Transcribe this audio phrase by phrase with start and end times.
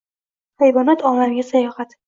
[0.63, 1.99] Hayvonot olamiga sayohat